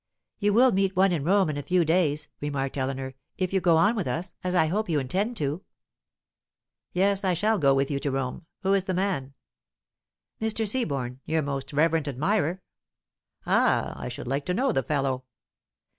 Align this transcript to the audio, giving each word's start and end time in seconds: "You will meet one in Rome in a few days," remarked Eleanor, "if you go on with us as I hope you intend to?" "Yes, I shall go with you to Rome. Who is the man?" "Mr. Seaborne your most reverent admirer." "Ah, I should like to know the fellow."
"You 0.39 0.53
will 0.53 0.71
meet 0.71 0.95
one 0.95 1.11
in 1.11 1.23
Rome 1.23 1.47
in 1.51 1.57
a 1.57 1.61
few 1.61 1.85
days," 1.85 2.27
remarked 2.39 2.75
Eleanor, 2.75 3.13
"if 3.37 3.53
you 3.53 3.61
go 3.61 3.77
on 3.77 3.95
with 3.95 4.07
us 4.07 4.33
as 4.43 4.55
I 4.55 4.65
hope 4.65 4.89
you 4.89 4.97
intend 4.97 5.37
to?" 5.37 5.61
"Yes, 6.91 7.23
I 7.23 7.35
shall 7.35 7.59
go 7.59 7.75
with 7.75 7.91
you 7.91 7.99
to 7.99 8.09
Rome. 8.09 8.47
Who 8.63 8.73
is 8.73 8.85
the 8.85 8.95
man?" 8.95 9.35
"Mr. 10.41 10.67
Seaborne 10.67 11.19
your 11.25 11.43
most 11.43 11.71
reverent 11.71 12.07
admirer." 12.07 12.63
"Ah, 13.45 13.93
I 13.95 14.07
should 14.07 14.25
like 14.27 14.47
to 14.47 14.55
know 14.55 14.71
the 14.71 14.81
fellow." 14.81 15.23